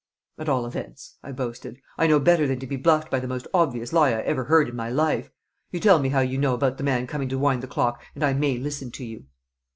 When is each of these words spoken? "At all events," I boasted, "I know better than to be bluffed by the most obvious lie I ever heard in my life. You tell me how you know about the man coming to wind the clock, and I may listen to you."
"At 0.39 0.49
all 0.49 0.65
events," 0.65 1.19
I 1.21 1.31
boasted, 1.31 1.79
"I 1.95 2.07
know 2.07 2.19
better 2.19 2.47
than 2.47 2.59
to 2.61 2.65
be 2.65 2.75
bluffed 2.75 3.11
by 3.11 3.19
the 3.19 3.27
most 3.27 3.45
obvious 3.53 3.93
lie 3.93 4.09
I 4.13 4.21
ever 4.21 4.45
heard 4.45 4.67
in 4.67 4.75
my 4.75 4.89
life. 4.89 5.29
You 5.69 5.79
tell 5.79 5.99
me 5.99 6.09
how 6.09 6.21
you 6.21 6.39
know 6.39 6.55
about 6.55 6.77
the 6.79 6.83
man 6.83 7.05
coming 7.05 7.29
to 7.29 7.37
wind 7.37 7.61
the 7.61 7.67
clock, 7.67 8.01
and 8.15 8.23
I 8.23 8.33
may 8.33 8.57
listen 8.57 8.89
to 8.93 9.05
you." 9.05 9.25